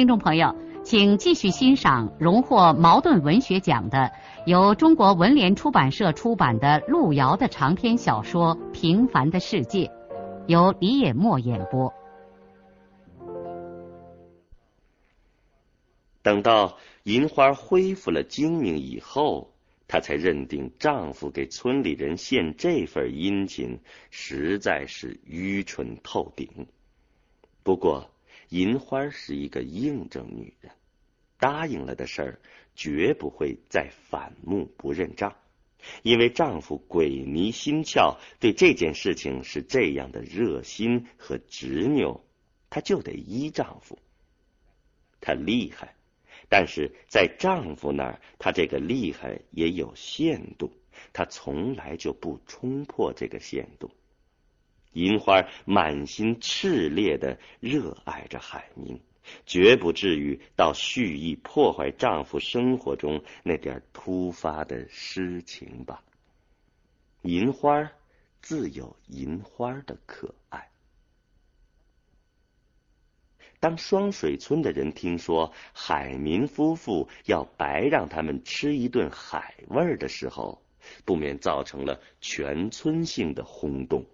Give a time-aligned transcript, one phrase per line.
[0.00, 4.10] 听众朋友，请继续欣赏荣获茅盾文学奖的、
[4.46, 9.84] 由中国文联出版社出版的路遥的长篇小说《平凡的世界》，
[10.46, 11.92] 由李野墨演播。
[16.22, 19.52] 等到银花恢复了精明以后，
[19.86, 26.48] 她才认定丈夫给村里人献这份殷勤，实在是愚蠢透顶。
[27.62, 28.09] 不过，
[28.50, 30.72] 银花是一个硬正女人，
[31.38, 32.40] 答应了的事儿
[32.74, 35.36] 绝不会再反目不认账。
[36.02, 42.20] 因为丈夫鬼迷心窍，对这件事情是这样的热心和执拗，
[42.68, 43.98] 她就得依丈夫。
[45.20, 45.94] 她厉害，
[46.48, 50.72] 但是在丈夫那儿，她这个厉害也有限度，
[51.12, 53.90] 她从来就不冲破这个限度。
[54.92, 59.00] 银花满心炽烈的热爱着海明，
[59.46, 66.02] 绝不至于到蓄意破坏丈夫生活中那点突发的诗情吧。
[67.22, 67.92] 银花
[68.40, 70.68] 自有银花的可爱。
[73.60, 80.62] 当双水村的人听说海民夫妇要白让他们吃一顿海味儿的时候，
[81.04, 84.06] 不免造成了全村性的轰动。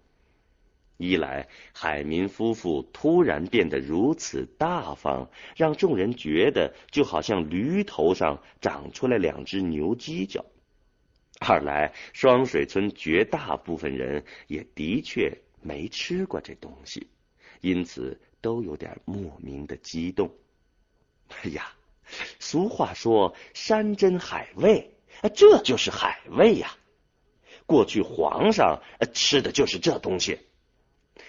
[0.97, 10.41] 一来，海民夫妇突然变得如此大方，让众人觉得就好像驴头上长出来两只牛犄角；
[11.39, 15.31] 二来，双水村绝大部分人也的确
[15.61, 17.07] 没吃过这东西，
[17.61, 20.31] 因此都有点莫名的激动。
[21.43, 21.71] 哎呀，
[22.39, 24.95] 俗话说“山珍海味”，
[25.35, 26.75] 这就是海味呀！
[27.67, 28.81] 过去皇上
[29.13, 30.39] 吃的就是这东西。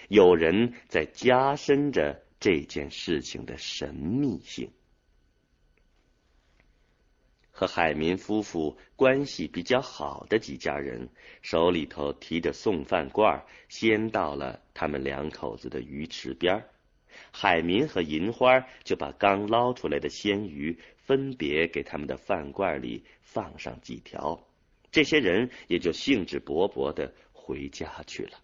[0.09, 4.71] 有人在加深着这件事情的神秘性。
[7.51, 11.09] 和海民夫妇关系比较好的几家人，
[11.43, 16.65] 手里头提着送饭罐，先到了他们两口子的鱼池边
[17.33, 24.47] 海民和银花就把刚捞出来的鲜鱼分别给他们的饭罐里放上几条，
[24.93, 28.39] 这些人也就兴致勃勃的回家去了。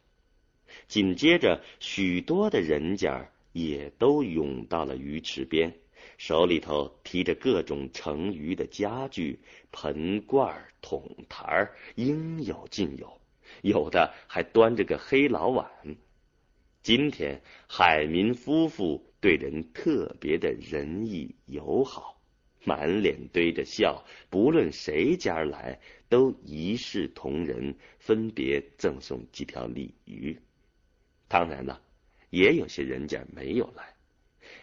[0.88, 5.72] 紧接着，许多的人家也都涌到了鱼池边，
[6.18, 9.38] 手里头提着各种盛鱼的家具，
[9.72, 13.20] 盆罐、桶坛应有尽有，
[13.62, 15.68] 有的还端着个黑老碗。
[16.82, 22.20] 今天海民夫妇对人特别的仁义友好，
[22.64, 25.80] 满脸堆着笑，不论谁家来，
[26.10, 30.38] 都一视同仁，分别赠送几条鲤鱼。
[31.34, 31.82] 当然了，
[32.30, 33.96] 也有些人家没有来，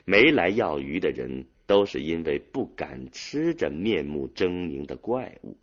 [0.06, 5.58] 没来要鱼的人都是因为不敢吃这面目狰狞的怪物。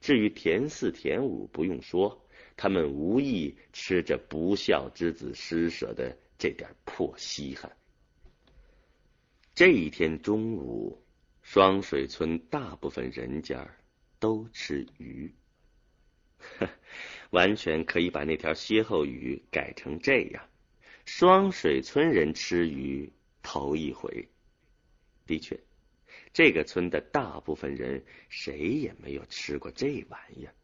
[0.00, 2.24] 至于田四、田五，不用说，
[2.56, 7.70] 他们无意吃这不孝之子施舍的这点破稀罕。
[9.54, 10.98] 这一天中午，
[11.42, 13.68] 双水村大部分人家
[14.18, 15.30] 都吃鱼。
[17.30, 20.48] 完全可以把那条歇后语改成这样：
[21.04, 23.12] 双水村人吃鱼
[23.42, 24.28] 头一回。
[25.26, 25.60] 的确，
[26.32, 30.54] 这个村的大部分人谁也没有吃过这玩意儿，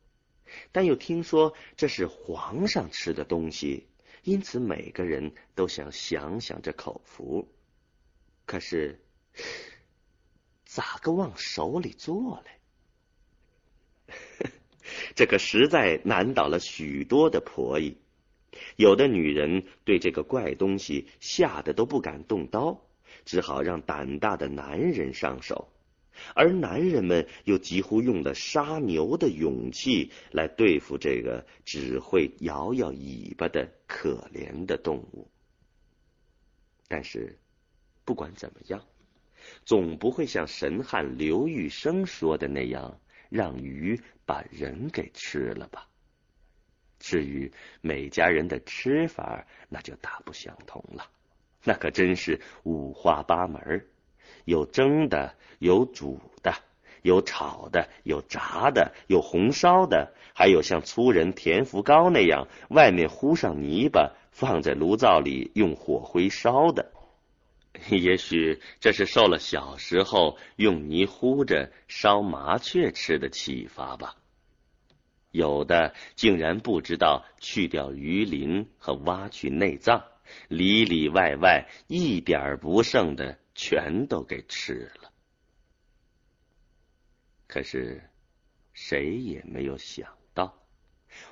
[0.73, 3.87] 但又听说这是皇上吃的东西，
[4.23, 7.53] 因此每个人都想享享这口福。
[8.47, 9.00] 可是，
[10.65, 12.50] 咋个往手里做嘞？
[15.15, 17.97] 这可实在难倒了许多的婆姨，
[18.77, 22.81] 有的女人对这个怪东西吓得都不敢动刀，
[23.25, 25.73] 只好让胆大的男人上手，
[26.35, 35.29] 而男人们又几乎用了杀牛的勇气来对付这个只会摇摇尾巴的可怜的动物。
[36.87, 37.39] 但是，
[38.05, 38.85] 不管怎么样，
[39.65, 43.01] 总不会像神汉刘玉生说的那样。
[43.29, 45.87] 让鱼把人给吃了吧。
[46.99, 51.06] 至于每家人的吃法，那就大不相同了，
[51.62, 53.87] 那可真是五花八门。
[54.47, 56.55] 有蒸的，有煮的，
[57.03, 66.91] 有炒的，有炸的，有红烧的，还有像粗人田福高那样外面糊上泥巴，放在炉灶里用火灰烧的。
[67.91, 74.17] 也许这是受了小时候用泥糊着烧麻雀吃的启发吧。
[75.31, 80.05] 有的竟然不知道去掉鱼鳞和挖去内脏，
[80.49, 85.11] 里里外外一点不剩的全都给吃了。
[87.49, 88.09] 可是
[88.73, 90.62] 谁也没有想到，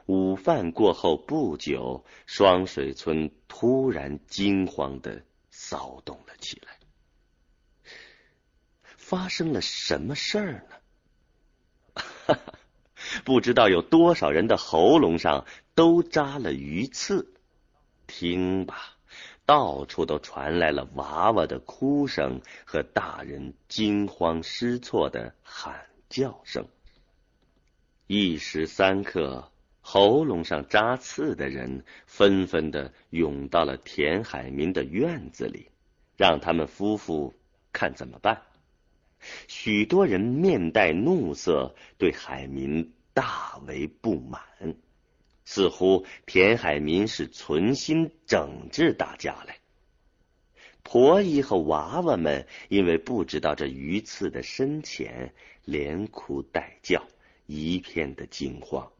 [0.06, 6.76] 午饭过后不久，双水村突然惊慌的骚动起来。
[8.96, 10.76] 发生了什么事儿呢？
[11.94, 12.58] 哈哈。
[13.24, 15.44] 不知道有多少人的喉咙上
[15.74, 17.34] 都扎了鱼刺，
[18.06, 18.96] 听吧，
[19.44, 26.66] 到处都传来了娃娃的哭声和大人惊慌失措的喊叫声。
[28.06, 29.50] 一时三刻，
[29.80, 35.70] 喉咙上扎刺的人纷纷的涌到了田海民的院子里，
[36.16, 37.34] 让他们夫妇
[37.72, 38.42] 看怎么办。
[39.48, 42.92] 许多人面带怒色，对海民。
[43.14, 44.40] 大为不满，
[45.44, 49.58] 似乎田海民是存心整治大家来。
[50.82, 55.34] 婆姨和娃娃们因为不知道这鱼刺的深浅，
[55.66, 57.06] 连哭带叫，
[57.44, 58.90] 一片的惊慌，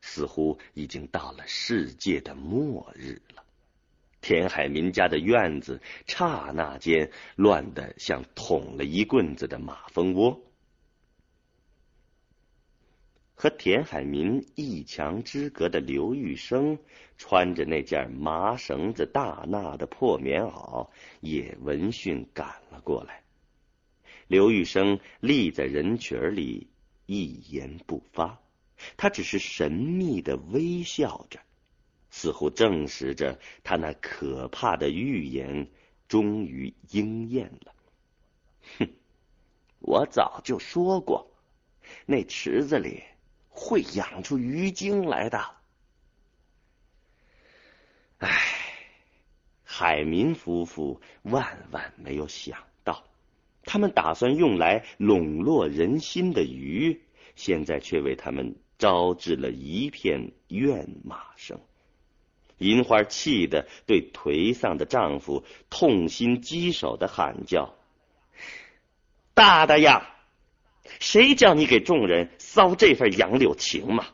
[0.00, 3.44] 似乎已经到了世界的末日了。
[4.28, 10.38] 田海民家的院子刹那间乱得像捅了一棍子的马蜂窝。
[13.34, 16.78] 和田海民一墙之隔的刘玉生，
[17.16, 20.90] 穿着那件麻绳子大衲的破棉袄，
[21.20, 23.22] 也闻讯赶了过来。
[24.26, 26.68] 刘玉生立在人群里，
[27.06, 28.38] 一言不发，
[28.98, 31.40] 他只是神秘的微笑着，
[32.18, 35.70] 似乎证实着他那可怕的预言
[36.08, 37.72] 终于应验了。
[38.78, 38.88] 哼，
[39.78, 41.30] 我早就说过，
[42.06, 43.04] 那池子里。
[43.60, 45.44] 会养出鱼精来的。
[48.18, 48.30] 唉，
[49.64, 53.02] 海民夫妇万万没有想到，
[53.64, 57.02] 他们打算用来笼络人心的鱼，
[57.34, 61.60] 现在却为他们招致了一片怨骂声。
[62.58, 67.74] 银花气得对颓丧的丈夫痛心疾首的喊叫
[69.34, 70.14] ：“大大呀！”
[71.00, 74.06] 谁叫你给众人骚这份杨柳情嘛？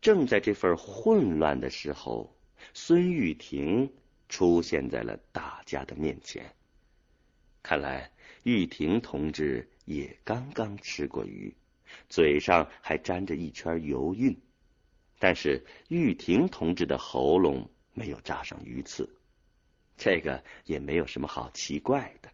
[0.00, 2.36] 正在这份混乱的时候，
[2.74, 3.92] 孙玉婷
[4.28, 6.52] 出现在了大家的面前。
[7.62, 8.10] 看来
[8.42, 11.54] 玉婷同志也刚刚吃过鱼，
[12.10, 14.36] 嘴上还沾着一圈油晕。
[15.18, 19.08] 但是玉婷同志的喉咙没有扎上鱼刺，
[19.96, 22.30] 这个也没有什么好奇怪的。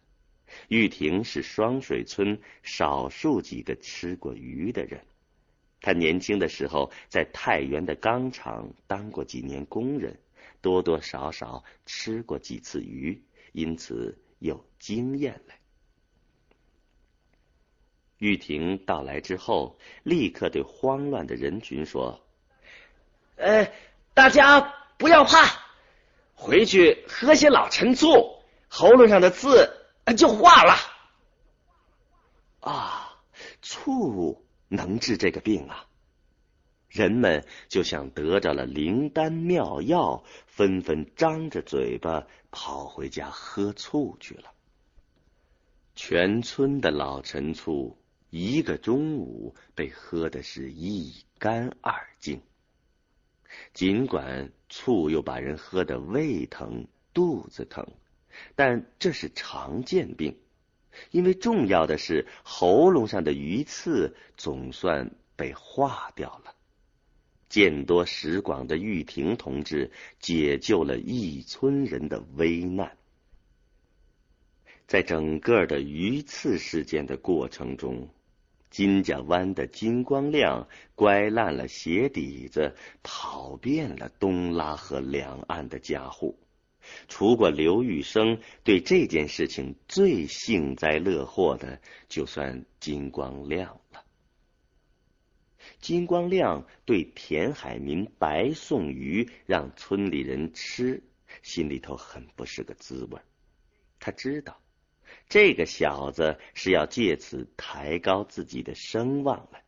[0.67, 4.99] 玉婷是双水村少数几个吃过鱼的人。
[5.79, 10.19] 她年轻的时候在太原的钢厂当过几年工人，
[10.61, 15.59] 多多少少吃过几次鱼，因此有经验来。
[18.17, 22.21] 玉婷到来之后，立刻对慌乱的人群说
[23.41, 23.71] ：“呃，
[24.13, 25.59] 大家不要怕，
[26.35, 29.77] 回去喝些老陈醋，喉咙上的刺。”
[30.17, 30.75] 就化了
[32.59, 33.15] 啊！
[33.61, 35.85] 醋能治这个病啊！
[36.89, 44.51] 人们就像得着了灵丹妙药，纷纷张着嘴巴跑回家喝醋去了。
[45.95, 47.97] 全村的老陈醋，
[48.31, 52.41] 一个中午被喝的是一干二净。
[53.73, 57.87] 尽管醋又把人喝得胃疼、肚子疼。
[58.55, 60.37] 但这是常见病，
[61.11, 66.55] 因为重要的是喉咙上的鱼刺总算被化掉了。
[67.49, 72.97] 见多识广的玉婷同志解救了一村人的危难。
[74.87, 78.07] 在整个的鱼刺事件的过程中，
[78.71, 82.73] 金家湾的金光亮乖烂了鞋底子，
[83.03, 86.39] 跑遍了东拉河两岸的家户。
[87.07, 94.03] 除过刘玉生，对这件事情最幸灾乐祸的，就算金光亮了。
[95.79, 101.03] 金光亮对田海民白送鱼让村里人吃，
[101.43, 103.19] 心里头很不是个滋味。
[103.99, 104.60] 他知道
[105.29, 109.59] 这个小子是要借此抬高自己的声望了。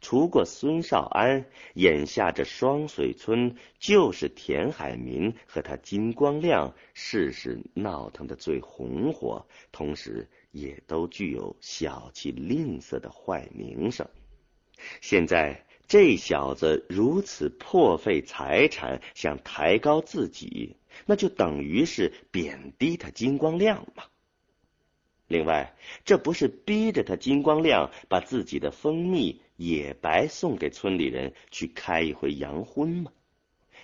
[0.00, 14.08] 除过孙少安，眼下这双水村就是田海民和他金光亮事事闹腾的最红火，同时也都具有小气吝啬的坏名声。
[15.00, 24.04] 现在这小子如此破费财产，想抬高自己，那就等于是贬低他金光亮嘛。
[25.34, 25.74] 另外，
[26.04, 33.10] 这不是逼着他金光亮把自己的蜂蜜也白送给村里人去开一回洋荤吗？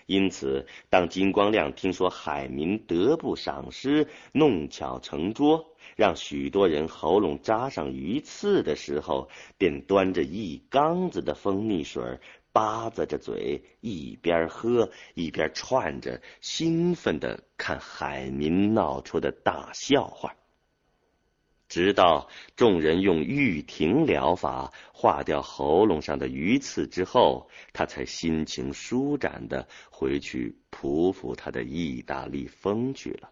[0.06, 9.28] 因此，当金光亮听说海民得不赏识，弄巧成拙，让许多人喉咙扎上鱼刺的时候，
[9.58, 12.20] 便端着一缸子的蜂蜜水，
[12.52, 20.32] 吧咂着嘴，一边喝一边串着，兴奋的看海民闹出的大笑话。
[21.70, 33.30] 直到众人用玉婷疗法化掉喉咙上的鱼刺之后，他才心情舒展的回去匍匐他的意大利风去了。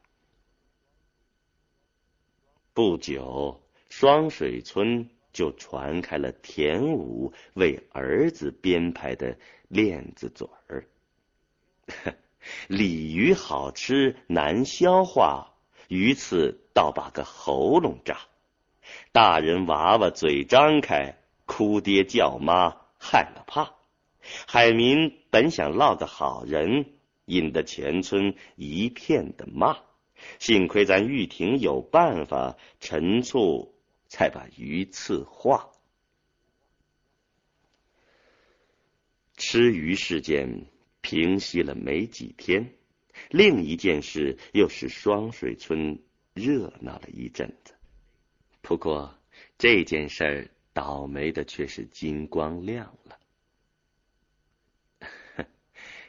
[2.73, 10.87] 不久，双水村就传开了田武为儿子编排的链子嘴儿：
[12.69, 15.58] 鲤鱼好吃难消化。
[15.89, 18.21] 鱼刺倒把个喉咙扎，
[19.13, 23.75] 大人娃娃嘴张开，哭爹叫妈害了怕。
[24.47, 26.87] 海民本想落个好人，
[27.25, 29.79] 引得全村一片的骂。
[30.39, 33.75] 幸亏咱玉婷有办法，陈醋
[34.09, 35.71] 才把鱼刺化。
[39.37, 40.67] 吃鱼事件
[41.01, 42.75] 平息了没几天。
[43.31, 45.99] 另一件事又使双水村
[46.35, 47.75] 热闹了一阵子。
[48.63, 49.15] 不过
[49.57, 53.19] 这件事儿倒霉的却是金光亮了。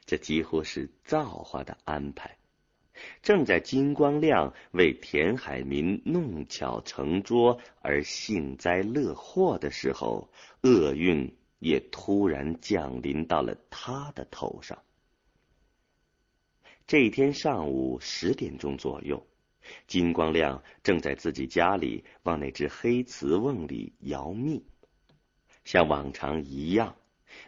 [0.05, 2.35] 这几乎是造化的安排。
[3.21, 10.29] 正在金光亮为田海民弄巧成拙而幸灾乐祸的时候，
[10.63, 14.83] 厄运也突然降临到了他的头上。
[16.89, 19.23] 这一天上午十点钟左右，
[19.85, 24.65] 金光亮正在自己家里往那只黑瓷瓮里摇蜜。
[25.63, 26.95] 像往常一样，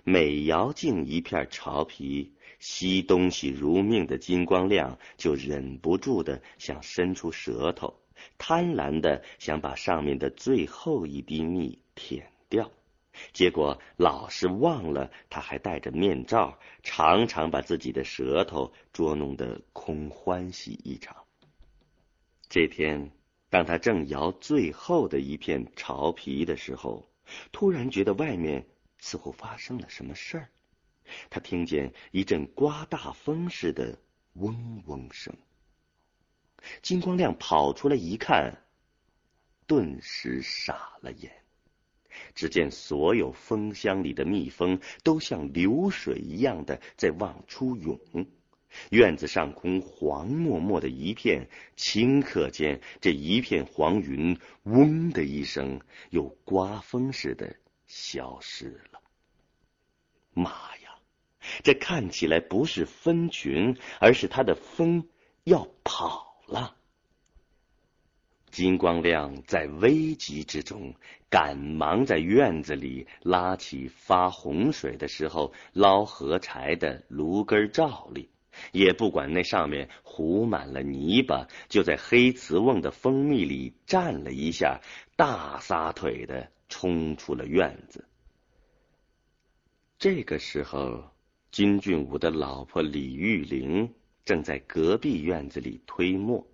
[0.04, 8.00] 每摇净一片巢皮，吸东西如命的金光亮就忍不住的想伸出舌头，
[8.38, 12.72] 贪婪的想把上面的最后一滴蜜舔掉。
[13.34, 21.16] 结果老是忘了，他还戴着面罩，常常把自己的舌头捉弄得空欢喜一场。
[22.50, 23.12] 这天，
[23.50, 27.12] 当他正摇最后的一片巢皮的时候，
[27.52, 28.66] 突然觉得外面
[28.98, 30.50] 似乎发生了什么事儿。
[31.30, 33.98] 他听见一阵刮大风似的
[34.34, 35.36] 嗡嗡声。
[36.82, 38.66] 金光亮跑出来一看，
[39.68, 41.41] 顿时傻了眼。
[42.36, 48.00] 只见所有蜂箱里的蜜蜂都像流水一样的在往出涌，
[48.90, 57.56] 院子上空黄漠漠的一片，顷刻间这一片黄云“嗡”的一声，又刮风似的
[57.88, 59.02] 消失了。
[60.34, 60.96] 妈呀，
[61.64, 65.06] 这看起来不是蜂群，而是它的蜂
[65.44, 66.78] 要跑了。
[68.52, 70.94] 金光亮在危急之中，
[71.30, 78.30] 赶忙在院子里拉起发洪水的时候捞河柴的炉根照例，
[78.74, 84.82] 也不管那上面糊满了泥巴，就在黑瓷瓮的蜂蜜里蘸了一下，
[85.16, 88.06] 大撒腿的冲出了院子。
[89.98, 91.06] 这个时候，
[91.52, 93.94] 金俊武的老婆李玉玲
[94.26, 96.46] 正在隔壁院子里推磨。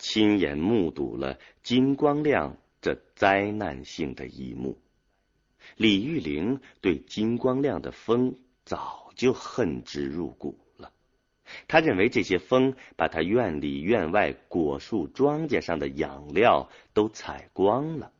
[0.00, 4.78] 亲眼目睹了金光亮这灾难性的一幕，
[5.76, 10.90] 李玉玲对金光亮的风早就恨之入骨了。
[11.68, 18.10] 他认为这些风把他院里院外果树庄稼上的养料都采光了，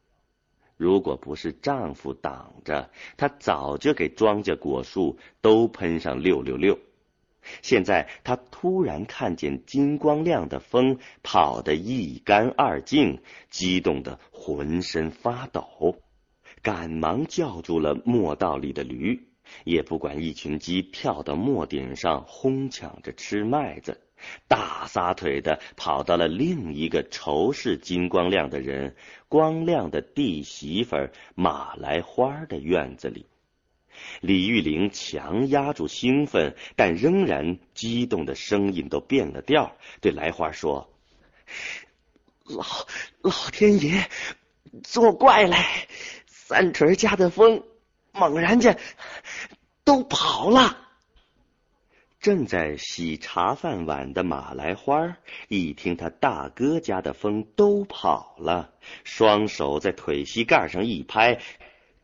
[0.76, 6.78] 如果不是丈夫挡着，他早就给庄稼果树都喷上六六六。
[7.62, 15.96] 现在他突然看见金光亮的风跑得一干二净，激动得浑身发抖，
[16.62, 19.28] 赶忙叫住了磨道里的驴，
[19.64, 24.00] 也不管一群鸡跳到磨顶上哄抢着吃麦子，
[24.46, 28.94] 大撒腿的跑到了另一个仇视金光亮的人
[29.28, 30.96] 光亮的弟媳妇
[31.34, 33.26] 马来花的院子里。
[34.20, 40.92] 李玉玲强压住兴奋但仍然激动的声音都变了调，对来花说
[42.44, 42.64] ：“老
[43.22, 44.08] 老天爷
[44.82, 45.56] 作怪嘞！
[46.26, 47.62] 三锤家的风
[48.12, 48.78] 猛然间
[49.84, 50.76] 都跑了。”
[52.20, 55.16] 正在洗茶饭碗的马来花
[55.48, 61.40] 一听他大哥家的风都跑了，双手在腿膝盖上一拍。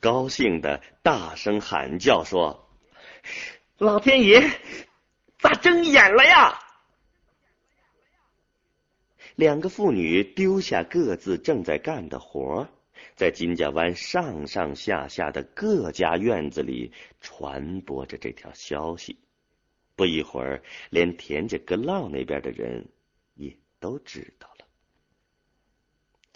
[0.01, 2.69] 高兴的大声喊叫说
[3.79, 4.49] ：“老天爷，
[5.39, 6.61] 咋睁眼了呀？”
[9.37, 12.69] 两个妇女丢下各自正在干的活，
[13.17, 19.19] 在金家湾上上下下的各家院子里传播着这条消息。
[19.95, 22.89] 不一会儿，连田家阁老那边的人
[23.35, 24.56] 也都知道了。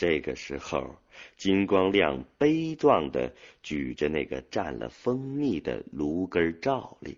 [0.00, 0.96] 这个时候。
[1.36, 3.30] 金光亮悲壮的
[3.62, 7.14] 举着那个蘸了蜂蜜的芦根罩笠，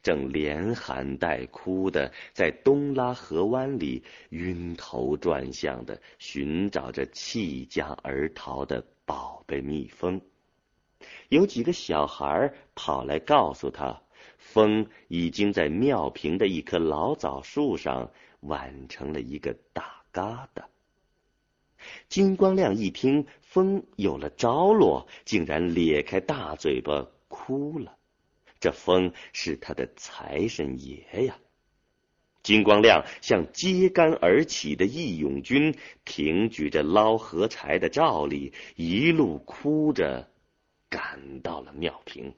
[0.00, 10.20] 正连喊带哭的在东拉河湾里晕头转向的寻找着弃家而逃的宝贝蜜蜂。
[11.28, 14.00] 有几个小孩跑来告诉他，
[14.38, 20.62] 风已经在庙坪的一棵老枣树上完成了一个大疙瘩。
[22.08, 27.96] 金光亮一听风有了着落，竟然咧开大嘴巴哭了。
[28.60, 31.38] 这风是他的财神爷呀！
[32.42, 40.28] 金光亮像揭竿而起的义勇军，挺举着捞河柴的照例，一路哭着
[40.88, 42.34] 赶到了庙坪。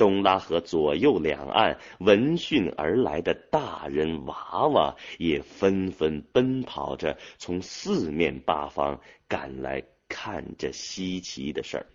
[0.00, 11.86] 东拉河左右两岸闻讯而来的大人娃娃也纷纷奔跑着从四面八方赶来看这稀奇的事儿。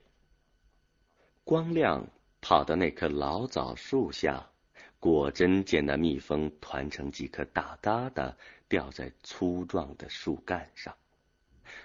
[1.43, 2.07] 光亮
[2.41, 4.51] 跑到那棵老枣树下，
[4.99, 8.35] 果真见那蜜蜂团成几颗大疙瘩
[8.69, 10.93] 掉在粗壮的树干上。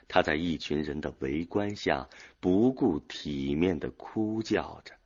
[0.07, 2.07] 他在一群人的围观下，
[2.41, 5.00] 不顾体面的哭叫着。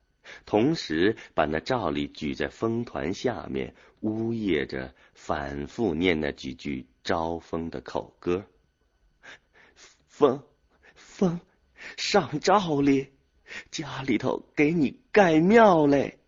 [0.46, 8.46] 同时，把那照例举在风团下面，呜咽着，反复念那几句招风的口歌
[10.06, 10.42] ：“风，
[10.94, 11.40] 风，
[11.96, 13.12] 上照例，
[13.70, 16.18] 家里头给你盖庙嘞。”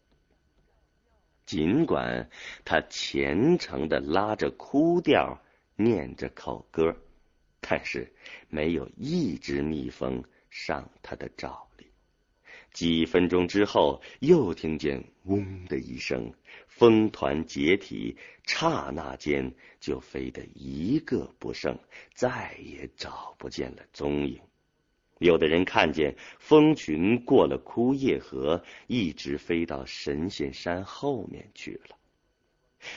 [1.46, 2.28] 尽管
[2.64, 5.40] 他虔诚的拉着哭调
[5.76, 6.96] 念着口歌，
[7.60, 8.12] 但是
[8.48, 11.62] 没有一只蜜蜂上他的照。
[12.76, 16.30] 几分钟之后，又听见“嗡”的一声，
[16.68, 21.78] 风团解体，刹那间就飞得一个不剩，
[22.12, 24.38] 再也找不见了踪影。
[25.20, 31.96] 有的人看见蜂群过了枯叶河，一直飞到神仙山后面去了。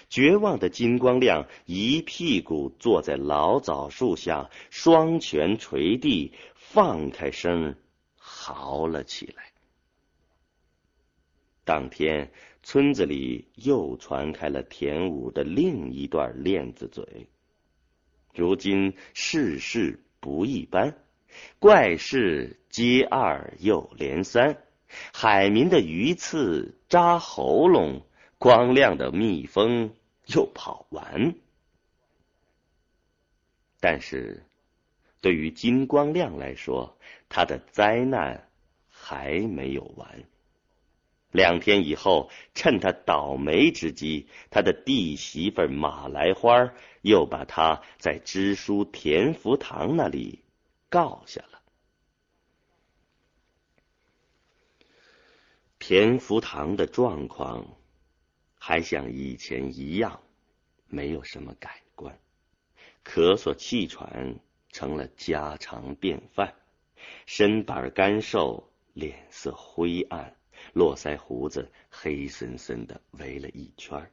[0.10, 7.78] 绝望的金光亮一屁股坐在老枣树下，双拳捶地，放开声
[8.18, 9.49] 嚎了起来。
[11.70, 12.32] 当天，
[12.64, 17.28] 村子里又传开了田武的另一段链子嘴。
[18.34, 20.98] 如今世事不一般，
[21.60, 24.58] 怪事接二又连三，
[25.14, 28.02] 海民的鱼刺扎喉咙，
[28.40, 29.94] 光亮的蜜蜂
[30.26, 31.36] 又跑完。
[33.80, 34.44] 但是，
[35.22, 36.98] 对于金光亮来说，
[37.30, 38.50] 他的灾难
[38.90, 40.24] 还没有完。
[41.32, 50.44] 两天以后，趁他倒霉之机，他的弟媳妇马来花又把他在支书田福堂那里
[50.90, 51.62] 告下了。
[55.78, 57.78] 田福堂的状况
[58.56, 60.22] 还像以前一样，
[60.88, 62.20] 没有什么改观，
[63.06, 64.40] 咳嗽气喘
[64.72, 66.56] 成了家常便饭，
[67.28, 70.36] 身板干瘦，脸色灰暗。
[70.74, 74.12] 络腮胡子黑森森的围了一圈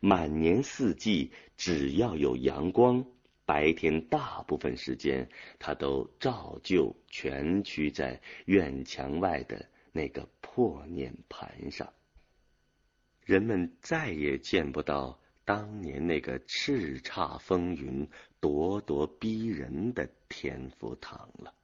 [0.00, 3.06] 满年四季只要有阳光，
[3.44, 5.28] 白天大部分时间
[5.58, 11.92] 他都照旧蜷曲在院墙外的那个破念盘上。
[13.24, 18.08] 人们再也见不到当年那个叱咤风云、
[18.40, 21.54] 咄咄逼人的天福堂了。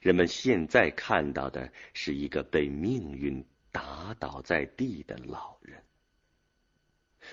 [0.00, 5.82] 人们现在看到的是一个被命运打倒在地的老人。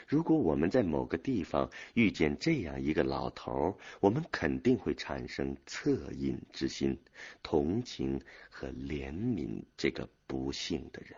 [0.07, 6.95] 如果我们在某个地方遇见这样一个老头，我们肯定会产生恻隐之心，
[7.41, 11.17] 同情和怜悯这个不幸的人。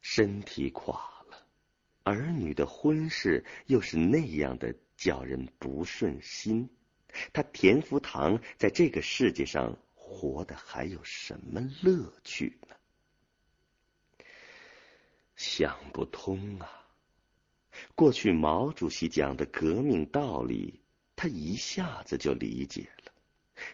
[0.00, 0.96] 身体垮
[1.30, 1.46] 了，
[2.02, 6.68] 儿女的婚事又是那样的叫人不顺心，
[7.32, 12.76] 他田福堂在这个世界上活的还有什么乐趣呢？
[15.36, 16.86] 想不通啊！
[17.94, 20.80] 过去毛主席讲的革命道理，
[21.16, 23.12] 他一下子就理解了，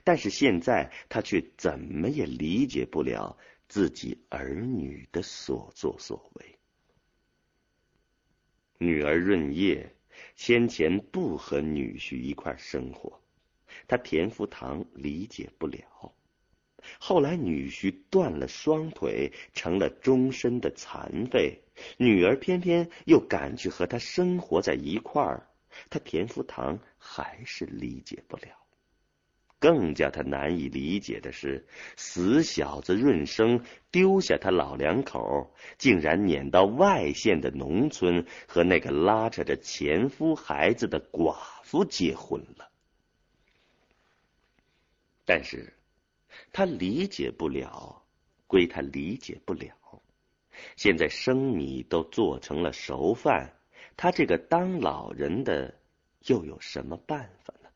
[0.04, 3.36] 但是现在他却怎么也理解不了
[3.68, 6.58] 自己儿女的所作所为。
[8.78, 9.94] 女儿润叶
[10.36, 13.20] 先前不和女婿一块生活，
[13.88, 15.80] 他田福堂理解不了。
[17.00, 21.60] 后来，女婿断了双腿，成了终身的残废，
[21.96, 25.48] 女儿偏偏又赶去和他生活在一块儿，
[25.90, 28.44] 他田福堂还是理解不了。
[29.60, 42.67] 更加他难以理解的是，死小子润生丢下他老两口，竟然撵到外县的农村，和那个拉扯着前夫孩子的寡妇结婚了。
[45.28, 45.70] 但是。
[46.52, 48.02] 他理解不了，
[48.46, 49.74] 归他理解不了。
[50.76, 53.56] 现在生米都做成了熟饭，
[53.96, 55.80] 他这个当老人的
[56.26, 57.68] 又有什么办法呢？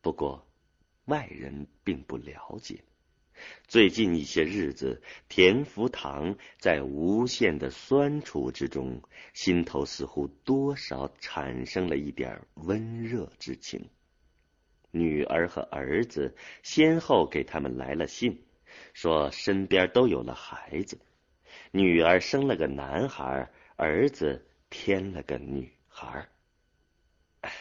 [0.00, 0.46] 不过
[1.04, 2.82] 外人并不了解。
[3.68, 9.02] 最近一些日子，田福堂在无限的酸楚之中，
[9.34, 13.88] 心头似乎多少产生了一点温热之情。
[14.94, 18.44] 女儿和儿子先后给他们来了信，
[18.92, 20.96] 说身边都有了孩子，
[21.72, 26.28] 女儿生了个男孩，儿子添了个女孩。
[27.40, 27.52] 唉，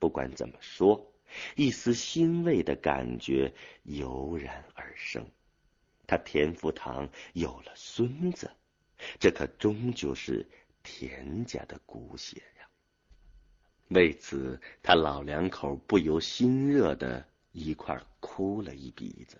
[0.00, 1.14] 不管怎么说，
[1.54, 5.24] 一丝欣慰的感觉油然而生。
[6.08, 8.50] 他田福堂有了孙子，
[9.20, 10.44] 这可终究是
[10.82, 12.42] 田家的骨血。
[13.90, 19.36] 为此，他老两口不由心热的一块哭了一鼻子。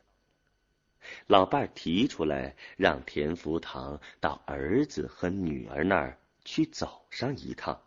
[1.28, 7.80] 老伴提出来让田福堂到儿子和女儿那儿去走上一趟，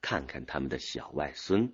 [0.00, 1.70] 看看他们的小外孙。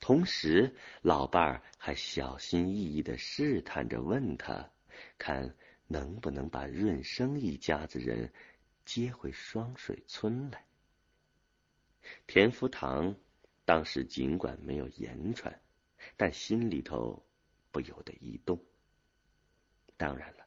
[0.00, 4.68] 同时，老伴儿还小心翼翼的试探着问他，
[5.16, 5.54] 看
[5.86, 8.32] 能不能把润生一家子人
[8.84, 10.64] 接回双水村来。
[12.26, 13.14] 田福堂。
[13.68, 15.60] 当时尽管没有言传，
[16.16, 17.22] 但心里头
[17.70, 18.58] 不由得一动。
[19.98, 20.46] 当然了，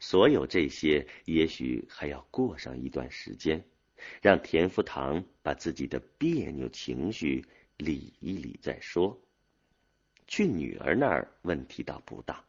[0.00, 3.64] 所有这些也许还要过上一段时间，
[4.20, 7.42] 让田福堂把自己的别扭情绪
[7.78, 9.18] 理一理再说。
[10.26, 12.44] 去女儿那儿问题倒不大，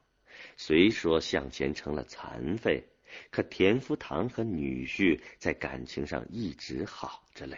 [0.58, 2.84] 虽说向前成了残废，
[3.32, 7.58] 可田福堂和女婿在感情上一直好着嘞。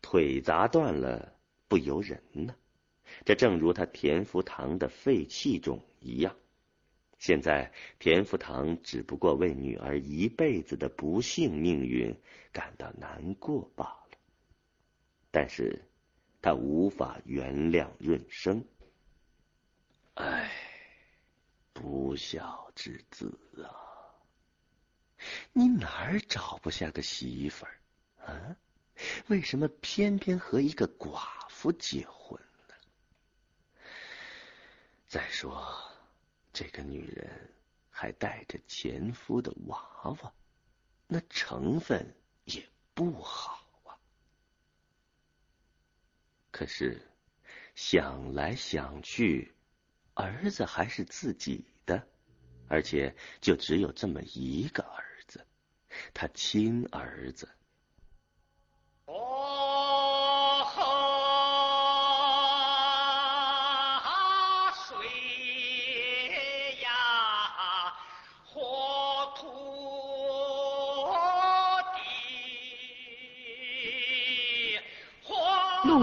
[0.00, 1.33] 腿砸断了。
[1.74, 2.54] 不由人呢，
[3.24, 6.36] 这正如他田福堂的肺气肿一样。
[7.18, 12.16] 现在田福堂只不过为女儿一辈子的不幸命运
[12.52, 14.16] 感到难过罢了，
[15.32, 15.84] 但是
[16.40, 18.64] 他无法原谅润生。
[20.14, 20.48] 唉，
[21.72, 23.66] 不孝之子啊！
[25.52, 27.80] 你哪儿找不下个媳妇儿
[28.24, 28.56] 啊？
[29.26, 31.48] 为什么偏偏和一个寡？
[31.48, 32.74] 妇结婚呢。
[35.08, 35.74] 再说，
[36.52, 37.50] 这个女人
[37.90, 40.32] 还带着前夫的娃娃，
[41.06, 43.96] 那成分也不好啊。
[46.50, 47.00] 可是
[47.74, 49.54] 想来想去，
[50.12, 52.06] 儿子还是自己的，
[52.68, 55.46] 而且就只有这么一个儿子，
[56.12, 57.48] 他亲儿子。